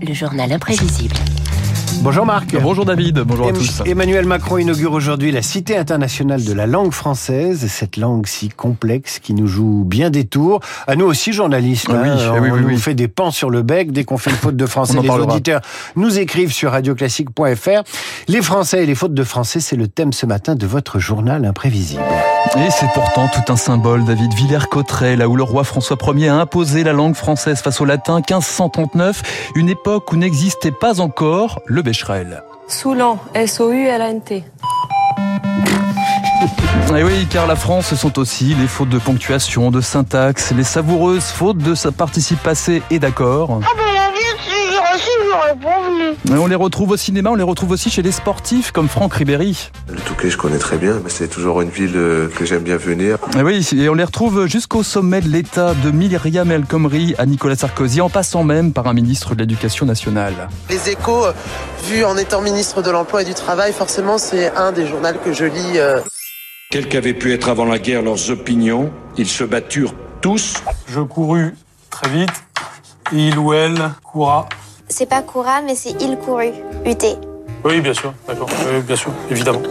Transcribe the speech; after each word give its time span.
le 0.00 0.14
journal 0.14 0.52
imprévisible. 0.52 1.14
Bonjour 2.02 2.24
Marc. 2.24 2.56
Bonjour 2.62 2.86
David, 2.86 3.18
bonjour 3.20 3.48
à 3.48 3.52
tous. 3.52 3.82
Emmanuel 3.84 4.24
Macron 4.24 4.56
inaugure 4.56 4.92
aujourd'hui 4.92 5.32
la 5.32 5.42
Cité 5.42 5.76
internationale 5.76 6.42
de 6.42 6.52
la 6.54 6.66
langue 6.66 6.92
française, 6.92 7.66
cette 7.68 7.96
langue 7.98 8.26
si 8.26 8.48
complexe 8.48 9.18
qui 9.18 9.34
nous 9.34 9.46
joue 9.46 9.84
bien 9.84 10.08
des 10.08 10.24
tours. 10.24 10.60
À 10.86 10.96
nous 10.96 11.04
aussi, 11.04 11.32
journalistes, 11.32 11.88
Ah 11.90 12.00
oui, 12.02 12.08
hein, 12.08 12.16
ah 12.18 12.38
oui, 12.40 12.48
on 12.50 12.54
oui, 12.54 12.60
nous 12.62 12.68
oui. 12.68 12.78
fait 12.78 12.94
des 12.94 13.08
pans 13.08 13.30
sur 13.30 13.50
le 13.50 13.62
bec 13.62 13.92
dès 13.92 14.04
qu'on 14.04 14.16
fait 14.16 14.30
une 14.30 14.36
faute 14.36 14.56
de 14.56 14.66
français. 14.66 14.98
Les 15.02 15.08
parlera. 15.08 15.34
auditeurs 15.34 15.60
nous 15.96 16.18
écrivent 16.18 16.52
sur 16.52 16.70
radioclassique.fr. 16.72 17.82
Les 18.28 18.40
Français 18.42 18.84
et 18.84 18.86
les 18.86 18.94
fautes 18.94 19.14
de 19.14 19.24
français, 19.24 19.60
c'est 19.60 19.76
le 19.76 19.88
thème 19.88 20.12
ce 20.14 20.24
matin 20.24 20.54
de 20.54 20.66
votre 20.66 20.98
journal 21.00 21.44
imprévisible. 21.44 22.00
Et 22.56 22.70
c'est 22.70 22.90
pourtant 22.94 23.28
tout 23.28 23.52
un 23.52 23.56
symbole, 23.56 24.04
David 24.04 24.34
Villers-Cotterêts, 24.34 25.16
là 25.16 25.28
où 25.28 25.36
le 25.36 25.42
roi 25.42 25.62
François 25.64 25.96
Ier 26.14 26.28
a 26.28 26.36
imposé 26.36 26.82
la 26.82 26.92
langue 26.92 27.14
française 27.14 27.60
face 27.60 27.80
au 27.80 27.84
latin 27.84 28.16
1539, 28.16 29.52
une 29.54 29.68
époque 29.68 30.12
où 30.12 30.16
n'existait 30.16 30.72
pas 30.72 31.00
encore 31.00 31.60
le 31.66 31.82
Becherel. 31.82 32.42
Soulan, 32.66 33.18
S-O-U-L-A-N-T. 33.34 34.44
Et 36.96 37.04
oui, 37.04 37.26
car 37.30 37.46
la 37.46 37.56
France, 37.56 37.86
ce 37.86 37.96
sont 37.96 38.18
aussi 38.18 38.54
les 38.54 38.66
fautes 38.66 38.88
de 38.88 38.98
ponctuation, 38.98 39.70
de 39.70 39.80
syntaxe, 39.80 40.52
les 40.52 40.64
savoureuses 40.64 41.26
fautes 41.26 41.58
de 41.58 41.74
sa 41.74 41.92
participe 41.92 42.42
passé 42.42 42.82
et 42.90 42.98
d'accord. 42.98 43.60
Ah 43.62 43.89
si 45.02 45.10
j'aurais 45.26 45.56
prévenu. 45.56 46.16
Et 46.30 46.38
On 46.38 46.46
les 46.46 46.54
retrouve 46.54 46.90
au 46.90 46.96
cinéma, 46.96 47.30
on 47.30 47.34
les 47.34 47.42
retrouve 47.42 47.70
aussi 47.72 47.90
chez 47.90 48.02
les 48.02 48.12
sportifs 48.12 48.72
comme 48.72 48.88
Franck 48.88 49.14
Ribéry. 49.14 49.70
Le 49.88 49.96
Touquet, 50.00 50.30
je 50.30 50.36
connais 50.36 50.58
très 50.58 50.76
bien, 50.76 51.00
mais 51.02 51.10
c'est 51.10 51.28
toujours 51.28 51.60
une 51.60 51.70
ville 51.70 51.92
euh, 51.96 52.28
que 52.28 52.44
j'aime 52.44 52.62
bien 52.62 52.76
venir. 52.76 53.18
Et 53.38 53.42
oui, 53.42 53.66
et 53.76 53.88
on 53.88 53.94
les 53.94 54.04
retrouve 54.04 54.46
jusqu'au 54.46 54.82
sommet 54.82 55.20
de 55.20 55.28
l'État, 55.28 55.74
de 55.74 55.90
Myriam 55.90 56.50
El 56.50 56.64
Khomri 56.64 57.14
à 57.18 57.26
Nicolas 57.26 57.56
Sarkozy, 57.56 58.00
en 58.00 58.10
passant 58.10 58.44
même 58.44 58.72
par 58.72 58.86
un 58.86 58.92
ministre 58.92 59.34
de 59.34 59.40
l'Éducation 59.40 59.86
nationale. 59.86 60.48
Les 60.68 60.90
échos, 60.90 61.26
euh, 61.26 61.32
vu 61.88 62.04
en 62.04 62.16
étant 62.16 62.40
ministre 62.42 62.82
de 62.82 62.90
l'Emploi 62.90 63.22
et 63.22 63.24
du 63.24 63.34
Travail, 63.34 63.72
forcément 63.72 64.18
c'est 64.18 64.50
un 64.56 64.72
des 64.72 64.86
journaux 64.86 65.08
que 65.24 65.32
je 65.32 65.44
lis. 65.44 65.78
euh, 65.78 66.00
Quelles 66.70 66.88
qu'avaient 66.88 67.14
pu 67.14 67.32
être 67.32 67.48
avant 67.48 67.64
la 67.64 67.78
guerre 67.78 68.02
leurs 68.02 68.30
opinions, 68.30 68.90
ils 69.16 69.28
se 69.28 69.44
batturent 69.44 69.94
tous 70.20 70.54
Je 70.88 71.00
courus 71.00 71.54
très 71.90 72.08
vite. 72.10 72.30
Et 73.12 73.28
il 73.28 73.38
ou 73.38 73.52
elle 73.52 73.90
courra. 74.04 74.48
C'est 75.00 75.08
pas 75.08 75.22
Koura, 75.22 75.62
mais 75.64 75.74
c'est 75.76 75.94
Il 76.02 76.18
Couru. 76.18 76.48
UT. 76.84 77.16
Oui, 77.64 77.80
bien 77.80 77.94
sûr, 77.94 78.12
d'accord. 78.28 78.50
Oui, 78.70 78.82
bien 78.86 78.96
sûr, 78.96 79.10
évidemment. 79.30 79.62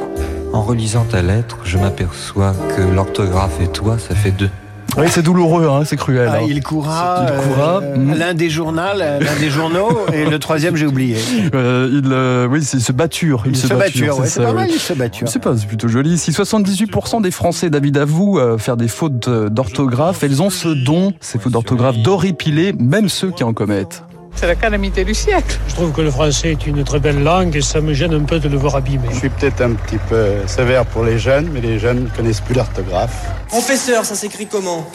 En 0.54 0.64
relisant 0.64 1.04
ta 1.04 1.22
lettre, 1.22 1.60
je 1.64 1.78
m'aperçois 1.78 2.54
que 2.76 2.82
l'orthographe 2.82 3.62
et 3.62 3.68
toi, 3.68 4.00
ça 4.00 4.16
fait 4.16 4.32
deux. 4.32 4.50
Oui, 4.98 5.06
c'est 5.08 5.22
douloureux, 5.22 5.70
hein, 5.70 5.84
c'est 5.86 5.98
cruel. 5.98 6.32
Ah, 6.34 6.38
hein. 6.38 6.46
il 6.48 6.64
courra, 6.64 7.28
Il 7.28 7.48
courra, 7.48 7.80
euh, 7.84 7.96
mm. 7.96 8.14
l'un 8.16 8.34
des 8.34 8.50
journaux, 8.50 8.82
l'un 8.98 9.40
des 9.40 9.52
journaux, 9.52 10.08
et 10.12 10.26
le 10.26 10.40
troisième 10.40 10.76
j'ai 10.76 10.88
oublié. 10.88 11.18
Euh, 11.54 11.88
il, 11.92 12.12
euh, 12.12 12.48
oui, 12.50 12.64
c'est 12.64 12.80
se 12.80 12.92
batture. 12.92 13.44
Il, 13.46 13.52
Il 13.52 13.56
se 13.56 13.68
batture, 13.68 14.18
ouais, 14.18 14.26
c'est 14.26 14.40
ça, 14.40 14.42
pas 14.46 14.50
oui. 14.50 14.56
mal, 14.56 14.70
il 14.72 14.80
se 14.80 14.94
batture. 14.94 15.30
C'est 15.30 15.38
pas, 15.38 15.56
c'est 15.56 15.68
plutôt 15.68 15.88
joli. 15.88 16.18
Si 16.18 16.32
78% 16.32 17.22
des 17.22 17.30
Français, 17.30 17.70
David 17.70 18.00
avoue, 18.00 18.40
euh, 18.40 18.58
faire 18.58 18.78
des 18.78 18.88
fautes 18.88 19.28
euh, 19.28 19.48
d'orthographe, 19.48 20.24
elles 20.24 20.42
ont 20.42 20.50
ce 20.50 20.70
don, 20.70 21.14
ces 21.20 21.38
fautes 21.38 21.54
d'orthographe, 21.54 22.00
d'horripiler, 22.00 22.74
même 22.74 23.10
ceux 23.10 23.30
qui 23.30 23.44
en 23.44 23.54
commettent. 23.54 24.04
C'est 24.36 24.48
la 24.48 24.56
calamité 24.56 25.04
du 25.04 25.14
siècle. 25.14 25.60
Je 25.68 25.76
trouve 25.76 25.92
que 25.92 26.02
le 26.02 26.12
français 26.12 26.52
est 26.52 26.66
une 26.66 26.84
très 26.84 27.00
belle 27.00 27.24
langue 27.24 27.56
et 27.56 27.62
ça 27.62 27.82
me 27.82 27.94
gêne 27.94 28.14
un 28.14 28.24
peu 28.24 28.40
de 28.40 28.48
le 28.48 28.58
voir 28.58 28.76
abîmer. 28.76 29.10
Je 29.12 29.18
suis 29.18 29.30
peut-être 29.30 29.62
un 29.62 29.74
petit 29.74 29.98
peu 30.10 30.48
sévère 30.48 30.86
pour 30.86 31.04
les 31.04 31.20
jeunes, 31.20 31.50
mais 31.52 31.62
les 31.62 31.78
jeunes 31.78 32.06
ne 32.06 32.10
connaissent 32.10 32.42
plus 32.42 32.56
l'orthographe. 32.56 33.26
Professeur, 33.48 34.06
ça 34.06 34.16
s'écrit 34.16 34.48
comment? 34.48 34.90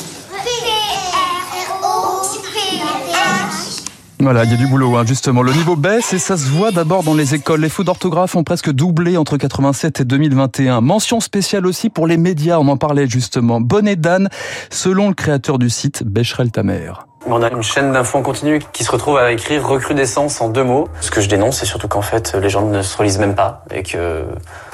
Voilà, 4.24 4.44
il 4.44 4.50
y 4.50 4.54
a 4.54 4.56
du 4.56 4.66
boulot, 4.66 4.96
hein, 4.96 5.04
justement. 5.06 5.42
Le 5.42 5.52
niveau 5.52 5.76
baisse 5.76 6.14
et 6.14 6.18
ça 6.18 6.38
se 6.38 6.46
voit 6.46 6.70
d'abord 6.70 7.02
dans 7.02 7.12
les 7.12 7.34
écoles. 7.34 7.60
Les 7.60 7.68
fautes 7.68 7.84
d'orthographe 7.84 8.34
ont 8.36 8.42
presque 8.42 8.70
doublé 8.70 9.18
entre 9.18 9.36
87 9.36 10.00
et 10.00 10.04
2021. 10.06 10.80
Mention 10.80 11.20
spéciale 11.20 11.66
aussi 11.66 11.90
pour 11.90 12.06
les 12.06 12.16
médias, 12.16 12.58
on 12.58 12.66
en 12.68 12.78
parlait 12.78 13.06
justement. 13.06 13.60
Bonnet 13.60 13.96
d'âne, 13.96 14.30
selon 14.70 15.08
le 15.08 15.14
créateur 15.14 15.58
du 15.58 15.68
site 15.68 16.04
Becherel 16.04 16.50
ta 16.50 16.62
mère. 16.62 17.06
On 17.26 17.42
a 17.42 17.50
une 17.50 17.62
chaîne 17.62 17.92
d'infos 17.92 18.16
en 18.16 18.22
continu 18.22 18.62
qui 18.72 18.82
se 18.82 18.90
retrouve 18.90 19.18
à 19.18 19.30
écrire 19.30 19.68
recrudescence 19.68 20.40
en 20.40 20.48
deux 20.48 20.64
mots. 20.64 20.88
Ce 21.02 21.10
que 21.10 21.20
je 21.20 21.28
dénonce, 21.28 21.58
c'est 21.58 21.66
surtout 21.66 21.88
qu'en 21.88 22.02
fait, 22.02 22.34
les 22.34 22.48
gens 22.48 22.66
ne 22.66 22.80
se 22.80 22.96
relisent 22.96 23.18
même 23.18 23.34
pas 23.34 23.66
et 23.74 23.82
que 23.82 24.24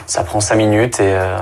ça 0.07 0.23
prend 0.23 0.39
cinq 0.39 0.57
minutes 0.57 1.01
et 1.01 1.13
euh, 1.13 1.39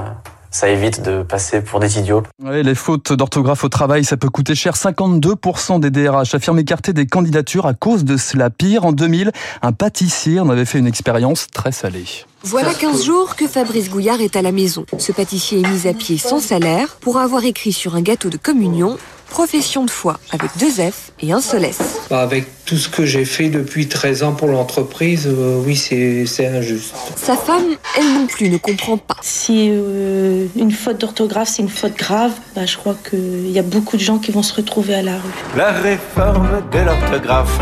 ça 0.51 0.69
évite 0.69 1.03
de 1.03 1.23
passer 1.23 1.61
pour 1.61 1.81
des 1.81 1.99
idiots. 1.99 2.23
Ouais, 2.43 2.63
les 2.63 2.75
fautes 2.75 3.13
d'orthographe 3.13 3.65
au 3.65 3.69
travail, 3.69 4.05
ça 4.05 4.17
peut 4.17 4.31
coûter 4.31 4.55
cher. 4.55 4.75
52% 4.75 5.81
des 5.81 5.91
DRH 5.91 6.35
affirment 6.35 6.59
écarter 6.59 6.93
des 6.93 7.07
candidatures 7.07 7.67
à 7.67 7.75
cause 7.75 8.05
de 8.05 8.17
cela. 8.17 8.51
Pire, 8.51 8.85
en 8.85 8.93
2000, 8.93 9.33
un 9.63 9.73
pâtissier 9.73 10.41
en 10.41 10.49
avait 10.49 10.65
fait 10.65 10.79
une 10.79 10.87
expérience 10.87 11.47
très 11.53 11.73
salée. 11.73 12.07
Voilà 12.45 12.73
15 12.73 13.05
jours 13.05 13.37
que 13.37 13.49
Fabrice 13.49 13.91
Gouillard 13.91 14.21
est 14.21 14.37
à 14.37 14.43
la 14.43 14.53
maison. 14.53 14.87
Ce 14.99 15.13
pâtissier 15.13 15.61
est 15.61 15.69
mis 15.69 15.89
à 15.89 15.93
pied 15.93 16.19
sans 16.19 16.39
salaire 16.39 16.97
pour 17.01 17.19
avoir 17.19 17.45
écrit 17.45 17.73
sur 17.73 17.97
un 17.97 18.01
gâteau 18.01 18.29
de 18.29 18.37
communion 18.37 18.97
Profession 19.31 19.85
de 19.85 19.91
foi 19.91 20.19
avec 20.33 20.51
deux 20.59 20.71
F 20.71 21.13
et 21.21 21.33
un 21.33 21.41
seul 21.41 21.65
S. 21.65 21.79
Bah, 22.11 22.21
avec 22.23 22.47
tout 22.65 22.77
ce 22.77 22.89
que 22.89 23.05
j'ai 23.05 23.25
fait 23.25 23.49
depuis 23.49 23.87
13 23.89 24.23
ans 24.23 24.33
pour 24.33 24.49
l'entreprise, 24.49 25.27
euh, 25.27 25.61
oui, 25.65 25.77
c'est 25.77 26.27
c'est 26.27 26.47
injuste. 26.47 26.95
Sa 27.17 27.37
femme, 27.37 27.65
elle 27.97 28.13
non 28.13 28.27
plus, 28.27 28.49
ne 28.51 28.59
comprend 28.59 28.97
pas. 28.97 29.17
Si 29.23 29.69
euh, 29.71 30.47
une 30.57 30.73
faute 30.73 30.99
d'orthographe, 31.01 31.49
c'est 31.49 31.63
une 31.63 31.69
faute 31.69 31.97
grave, 31.97 32.33
bah, 32.57 32.67
je 32.67 32.77
crois 32.77 32.95
qu'il 33.09 33.51
y 33.51 33.59
a 33.59 33.63
beaucoup 33.63 33.97
de 33.97 34.03
gens 34.03 34.19
qui 34.19 34.33
vont 34.33 34.43
se 34.43 34.55
retrouver 34.55 34.95
à 34.95 35.03
la 35.03 35.15
rue. 35.15 35.31
La 35.57 35.73
réforme 35.73 36.63
de 36.73 36.79
l'orthographe, 36.79 37.59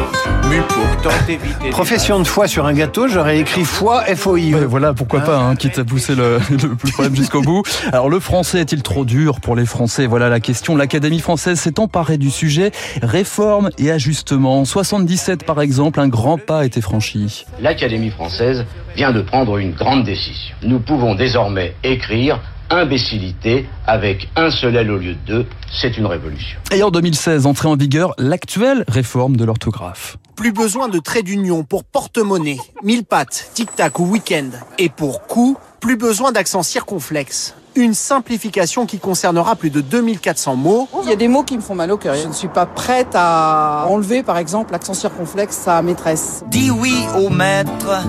mue 0.48 0.62
pourtant 0.69 1.16
éviter. 1.28 1.71
Profession 1.71 2.19
de 2.19 2.27
foi 2.27 2.48
sur 2.48 2.66
un 2.66 2.72
gâteau, 2.72 3.06
j'aurais 3.09 3.38
écrit 3.38 3.65
foi, 3.65 4.03
F-O-I. 4.04 4.54
Ouais, 4.54 4.65
voilà, 4.65 4.94
pourquoi 4.94 5.21
pas, 5.21 5.38
hein, 5.38 5.56
quitte 5.56 5.78
à 5.78 5.84
pousser 5.84 6.15
le, 6.15 6.38
le 6.50 6.75
problème 6.75 7.15
jusqu'au 7.15 7.43
bout. 7.43 7.62
Alors, 7.93 8.09
le 8.09 8.19
français 8.21 8.60
est-il 8.60 8.83
trop 8.83 9.04
dur 9.04 9.41
pour 9.41 9.56
les 9.56 9.66
Français? 9.66 10.06
Voilà 10.06 10.28
la 10.28 10.41
question. 10.41 10.77
L'Académie 10.77 11.21
française 11.21 11.55
s'est 11.56 11.80
emparée 11.80 12.18
du 12.18 12.30
sujet. 12.30 12.72
Réforme 13.02 13.70
et 13.78 13.90
ajustement. 13.90 14.60
En 14.60 14.64
77, 14.64 15.44
par 15.44 15.60
exemple, 15.60 16.00
un 16.00 16.08
grand 16.08 16.38
pas 16.38 16.60
a 16.60 16.64
été 16.64 16.80
franchi. 16.80 17.44
L'Académie 17.60 18.10
française 18.10 18.64
vient 18.94 19.12
de 19.12 19.22
prendre 19.22 19.58
une 19.58 19.72
grande 19.72 20.04
décision. 20.04 20.54
Nous 20.62 20.80
pouvons 20.80 21.14
désormais 21.14 21.74
écrire 21.84 22.40
imbécilité 22.70 23.66
avec 23.86 24.28
un 24.36 24.50
seul 24.50 24.76
L 24.76 24.90
au 24.90 24.98
lieu 24.98 25.14
de 25.14 25.26
deux. 25.26 25.46
C'est 25.80 25.96
une 25.98 26.06
révolution. 26.06 26.58
Et 26.72 26.82
en 26.82 26.90
2016, 26.90 27.46
entrée 27.46 27.68
en 27.68 27.76
vigueur 27.76 28.14
l'actuelle 28.18 28.84
réforme 28.88 29.36
de 29.36 29.44
l'orthographe. 29.44 30.16
Plus 30.34 30.52
besoin 30.52 30.88
de 30.88 30.98
traits 30.98 31.24
d'union 31.24 31.64
pour 31.64 31.84
porte-monnaie, 31.84 32.58
mille 32.82 33.04
pattes, 33.04 33.50
tic-tac 33.54 33.98
ou 33.98 34.06
week-end. 34.06 34.50
Et 34.78 34.88
pour 34.88 35.22
coup, 35.26 35.56
plus 35.80 35.96
besoin 35.96 36.32
d'accent 36.32 36.62
circonflexe. 36.62 37.54
Une 37.76 37.92
simplification 37.92 38.87
qui 38.87 38.98
concernera 38.98 39.54
plus 39.54 39.69
de 39.69 39.82
2400 39.82 40.56
mots. 40.56 40.88
Il 41.03 41.10
y 41.10 41.12
a 41.12 41.16
des 41.16 41.28
mots 41.28 41.42
qui 41.42 41.56
me 41.56 41.60
font 41.60 41.75
mal 41.75 41.92
au 41.92 41.98
cœur. 41.98 42.14
Je 42.14 42.26
ne 42.26 42.32
suis 42.32 42.48
pas 42.48 42.64
prête 42.64 43.10
à 43.14 43.87
enlever, 43.91 44.22
par 44.22 44.38
exemple, 44.38 44.72
l'accent 44.72 44.94
circonflexe 44.94 45.69
à 45.69 45.82
maîtresse. 45.82 46.42
Dis 46.48 46.70
oui 46.70 46.94
au 47.19 47.28
maître. 47.28 48.06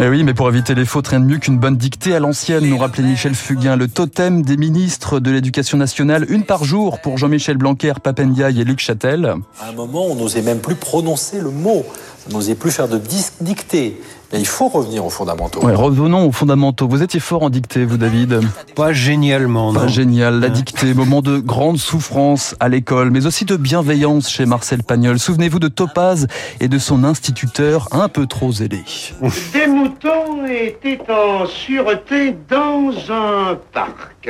Eh 0.00 0.08
oui, 0.08 0.22
mais 0.22 0.34
pour 0.34 0.48
éviter 0.48 0.76
les 0.76 0.84
fautes, 0.84 1.08
rien 1.08 1.18
de 1.18 1.24
mieux 1.24 1.38
qu'une 1.38 1.58
bonne 1.58 1.76
dictée 1.76 2.14
à 2.14 2.20
l'ancienne, 2.20 2.64
nous 2.64 2.78
rappelait 2.78 3.02
Michel 3.02 3.34
Fugain, 3.34 3.74
le 3.74 3.88
totem 3.88 4.42
des 4.42 4.56
ministres 4.56 5.18
de 5.18 5.30
l'Éducation 5.32 5.76
nationale, 5.76 6.26
une 6.28 6.44
par 6.44 6.64
jour 6.64 7.00
pour 7.00 7.18
Jean-Michel 7.18 7.56
Blanquer, 7.56 7.94
Papendiaï 8.00 8.60
et 8.60 8.64
Luc 8.64 8.78
Châtel. 8.78 9.34
À 9.60 9.70
un 9.70 9.72
moment, 9.72 10.06
on 10.06 10.14
n'osait 10.14 10.42
même 10.42 10.60
plus 10.60 10.76
prononcer 10.76 11.40
le 11.40 11.50
mot. 11.50 11.84
N'osait 12.30 12.54
plus 12.54 12.70
faire 12.70 12.88
de 12.88 13.00
dictée. 13.40 14.00
Là, 14.32 14.38
il 14.40 14.46
faut 14.46 14.66
revenir 14.66 15.04
aux 15.06 15.10
fondamentaux. 15.10 15.64
Ouais, 15.64 15.74
revenons 15.74 16.26
aux 16.26 16.32
fondamentaux. 16.32 16.88
Vous 16.88 17.00
étiez 17.02 17.20
fort 17.20 17.44
en 17.44 17.50
dictée, 17.50 17.84
vous, 17.84 17.96
David 17.96 18.40
Pas 18.74 18.92
génialement, 18.92 19.72
Pas 19.72 19.82
non. 19.82 19.88
génial. 19.88 20.40
La 20.40 20.48
dictée, 20.48 20.94
moment 20.94 21.22
de 21.22 21.38
grande 21.38 21.78
souffrance 21.78 22.56
à 22.58 22.68
l'école, 22.68 23.10
mais 23.12 23.26
aussi 23.26 23.44
de 23.44 23.54
bienveillance 23.56 24.28
chez 24.28 24.44
Marcel 24.44 24.82
Pagnol. 24.82 25.20
Souvenez-vous 25.20 25.60
de 25.60 25.68
Topaz 25.68 26.26
et 26.58 26.66
de 26.66 26.78
son 26.78 27.04
instituteur 27.04 27.86
un 27.92 28.08
peu 28.08 28.26
trop 28.26 28.50
zélé. 28.50 28.82
Des 29.52 29.68
moutons 29.68 30.44
étaient 30.46 30.98
en 31.08 31.46
sûreté 31.46 32.34
dans 32.50 32.90
un 33.10 33.56
parc. 33.72 34.28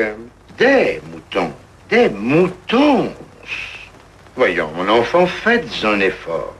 Des 0.58 1.00
moutons. 1.10 1.50
Des 1.88 2.10
moutons. 2.10 3.08
Voyons, 4.36 4.68
mon 4.76 4.88
enfant, 4.92 5.26
faites 5.26 5.66
un 5.84 6.00
effort. 6.00 6.52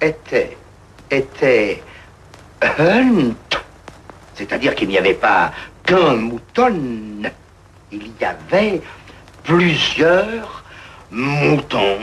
Était. 0.00 0.56
Était. 1.14 1.82
Hunt. 2.78 3.34
C'est-à-dire 4.34 4.74
qu'il 4.74 4.88
n'y 4.88 4.98
avait 4.98 5.14
pas 5.14 5.52
qu'un 5.84 6.16
mouton. 6.16 6.74
Il 7.92 8.10
y 8.20 8.24
avait 8.24 8.82
plusieurs 9.44 10.64
moutons. 11.12 11.98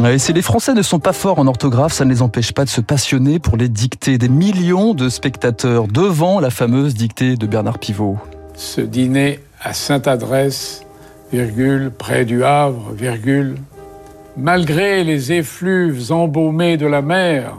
Ouais, 0.00 0.18
si 0.18 0.32
les 0.32 0.42
Français 0.42 0.72
ne 0.72 0.82
sont 0.82 1.00
pas 1.00 1.12
forts 1.12 1.40
en 1.40 1.48
orthographe, 1.48 1.92
ça 1.92 2.04
ne 2.04 2.10
les 2.10 2.22
empêche 2.22 2.52
pas 2.52 2.64
de 2.64 2.70
se 2.70 2.80
passionner 2.80 3.40
pour 3.40 3.56
les 3.56 3.68
dictées. 3.68 4.18
Des 4.18 4.28
millions 4.28 4.94
de 4.94 5.08
spectateurs 5.08 5.88
devant 5.88 6.38
la 6.38 6.50
fameuse 6.50 6.94
dictée 6.94 7.36
de 7.36 7.46
Bernard 7.46 7.80
Pivot. 7.80 8.18
Ce 8.54 8.80
dîner 8.80 9.40
à 9.60 9.72
Sainte-Adresse, 9.72 10.84
virgule, 11.32 11.90
près 11.90 12.24
du 12.24 12.44
Havre, 12.44 12.92
virgule, 12.92 13.56
Malgré 14.36 15.04
les 15.04 15.32
effluves 15.32 16.10
embaumés 16.10 16.76
de 16.76 16.86
la 16.86 17.02
mer, 17.02 17.54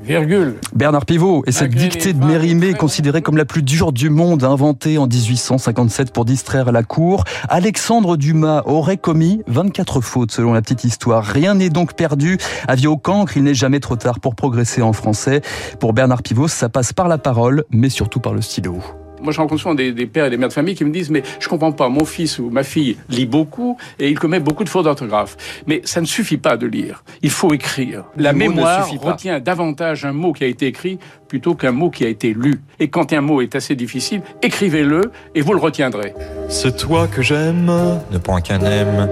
virgule. 0.00 0.54
Bernard 0.74 1.04
Pivot 1.04 1.42
et 1.46 1.52
cette 1.52 1.74
dictée 1.74 2.14
de 2.14 2.24
Mérimée 2.24 2.72
considérée 2.72 3.20
comme 3.20 3.36
la 3.36 3.44
plus 3.44 3.62
dure 3.62 3.92
du 3.92 4.08
monde, 4.08 4.42
inventée 4.42 4.96
en 4.96 5.06
1857 5.06 6.12
pour 6.12 6.24
distraire 6.24 6.72
la 6.72 6.82
cour, 6.82 7.24
Alexandre 7.50 8.16
Dumas 8.16 8.62
aurait 8.64 8.96
commis 8.96 9.42
24 9.46 10.00
fautes 10.00 10.30
selon 10.30 10.54
la 10.54 10.62
petite 10.62 10.84
histoire. 10.84 11.22
Rien 11.22 11.54
n'est 11.54 11.70
donc 11.70 11.94
perdu. 11.94 12.38
Avis 12.66 12.86
au 12.86 12.96
cancre, 12.96 13.36
il 13.36 13.44
n'est 13.44 13.54
jamais 13.54 13.80
trop 13.80 13.96
tard 13.96 14.18
pour 14.18 14.34
progresser 14.34 14.80
en 14.80 14.94
français. 14.94 15.42
Pour 15.80 15.92
Bernard 15.92 16.22
Pivot, 16.22 16.48
ça 16.48 16.70
passe 16.70 16.94
par 16.94 17.08
la 17.08 17.18
parole, 17.18 17.64
mais 17.70 17.90
surtout 17.90 18.20
par 18.20 18.32
le 18.32 18.40
stylo. 18.40 18.80
Moi, 19.26 19.32
je 19.32 19.40
rencontre 19.40 19.60
souvent 19.60 19.74
des, 19.74 19.90
des, 19.90 20.06
pères 20.06 20.26
et 20.26 20.30
des 20.30 20.36
mères 20.36 20.50
de 20.50 20.52
famille 20.52 20.76
qui 20.76 20.84
me 20.84 20.92
disent 20.92 21.10
Mais 21.10 21.24
je 21.40 21.48
comprends 21.48 21.72
pas, 21.72 21.88
mon 21.88 22.04
fils 22.04 22.38
ou 22.38 22.48
ma 22.48 22.62
fille 22.62 22.96
lit 23.08 23.26
beaucoup 23.26 23.76
et 23.98 24.08
il 24.08 24.16
commet 24.16 24.38
beaucoup 24.38 24.62
de 24.62 24.68
fautes 24.68 24.84
d'orthographe. 24.84 25.36
Mais 25.66 25.80
ça 25.82 26.00
ne 26.00 26.06
suffit 26.06 26.36
pas 26.36 26.56
de 26.56 26.68
lire. 26.68 27.02
Il 27.22 27.30
faut 27.30 27.52
écrire. 27.52 28.04
La 28.16 28.30
Le 28.30 28.38
mémoire 28.38 28.88
retient 29.00 29.40
davantage 29.40 30.04
un 30.04 30.12
mot 30.12 30.32
qui 30.32 30.44
a 30.44 30.46
été 30.46 30.68
écrit 30.68 31.00
plutôt 31.26 31.56
qu'un 31.56 31.72
mot 31.72 31.90
qui 31.90 32.04
a 32.04 32.08
été 32.08 32.32
lu. 32.32 32.60
Et 32.78 32.86
quand 32.86 33.12
un 33.12 33.20
mot 33.20 33.40
est 33.40 33.56
assez 33.56 33.74
difficile, 33.74 34.22
écrivez-le 34.42 35.10
et 35.34 35.40
vous 35.40 35.54
le 35.54 35.58
retiendrez. 35.58 36.14
C'est 36.48 36.76
toi 36.76 37.08
que 37.08 37.20
j'aime, 37.20 37.66
ne 38.12 38.18
prends 38.18 38.40
qu'un 38.40 38.60
aime 38.60 39.08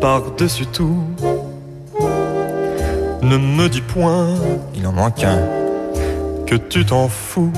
par-dessus 0.00 0.66
tout. 0.66 0.96
Ne 3.22 3.36
me 3.36 3.68
dis 3.68 3.82
point, 3.82 4.28
il 4.76 4.86
en 4.86 4.92
manque 4.92 5.24
un, 5.24 5.40
que 6.46 6.54
tu 6.54 6.86
t'en 6.86 7.08
fous. 7.08 7.52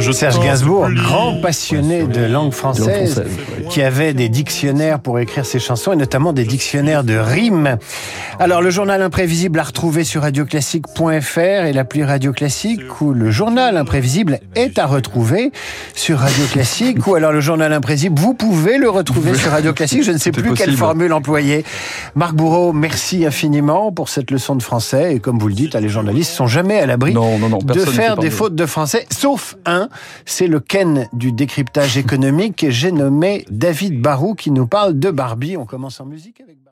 Je 0.00 0.12
Serge 0.12 0.38
Gainsbourg, 0.40 0.90
grand 0.90 1.40
passionné 1.40 2.04
de 2.04 2.24
langue 2.24 2.52
française, 2.52 3.14
française, 3.14 3.24
qui 3.68 3.82
avait 3.82 4.14
des 4.14 4.28
dictionnaires 4.28 5.00
pour 5.00 5.18
écrire 5.18 5.44
ses 5.44 5.58
chansons 5.58 5.92
et 5.92 5.96
notamment 5.96 6.32
des 6.32 6.44
dictionnaires 6.44 7.02
de 7.02 7.16
rimes. 7.16 7.78
Alors 8.38 8.62
le 8.62 8.70
journal 8.70 9.02
imprévisible 9.02 9.58
à 9.58 9.64
retrouver 9.64 10.04
sur 10.04 10.22
radioclassique.fr 10.22 11.38
et 11.38 11.72
l'appli 11.72 12.04
Radio 12.04 12.32
Classique 12.32 13.00
ou 13.00 13.12
le 13.12 13.30
journal 13.32 13.76
imprévisible 13.76 14.38
est 14.54 14.78
à 14.78 14.86
retrouver 14.86 15.50
sur 15.94 16.18
Radio 16.18 16.44
Classique 16.52 17.04
ou 17.06 17.16
alors 17.16 17.32
le 17.32 17.40
journal 17.40 17.72
imprévisible, 17.72 18.18
vous 18.20 18.34
pouvez 18.34 18.78
le 18.78 18.88
retrouver 18.88 19.34
sur 19.34 19.50
Radio 19.50 19.72
Classique. 19.72 20.04
Je 20.04 20.12
ne 20.12 20.18
sais 20.18 20.30
plus 20.30 20.54
quelle 20.54 20.76
formule 20.76 21.12
employer. 21.12 21.64
Marc 22.14 22.34
Bourreau, 22.34 22.72
merci 22.72 23.26
infiniment 23.26 23.90
pour 23.90 24.08
cette 24.08 24.30
leçon 24.30 24.54
de 24.54 24.62
français. 24.62 25.16
Et 25.16 25.20
comme 25.20 25.38
vous 25.38 25.48
le 25.48 25.54
dites, 25.54 25.74
les 25.74 25.88
journalistes 25.88 26.32
sont 26.32 26.46
jamais 26.46 26.78
à 26.78 26.86
l'abri 26.86 27.14
Non, 27.14 27.38
non, 27.38 27.48
non, 27.48 27.58
de 27.58 27.80
faire 27.80 28.16
des 28.16 28.30
fautes 28.30 28.54
de 28.54 28.66
français, 28.66 29.06
sauf 29.10 29.56
un, 29.66 29.87
c'est 30.24 30.46
le 30.46 30.60
Ken 30.60 31.08
du 31.12 31.32
décryptage 31.32 31.96
économique 31.96 32.64
et 32.64 32.70
j'ai 32.70 32.92
nommé 32.92 33.44
David 33.50 34.00
Barou 34.00 34.34
qui 34.34 34.50
nous 34.50 34.66
parle 34.66 34.98
de 34.98 35.10
Barbie. 35.10 35.56
On 35.56 35.66
commence 35.66 36.00
en 36.00 36.06
musique 36.06 36.40
avec 36.40 36.56
Barbie. 36.62 36.68